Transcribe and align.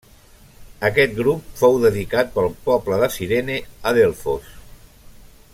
Aquest 0.87 1.13
grup 1.19 1.51
fou 1.59 1.77
dedicat 1.83 2.33
pel 2.39 2.49
poble 2.71 3.01
de 3.05 3.13
Cirene 3.19 3.61
a 3.91 3.97
Delfos. 4.01 4.53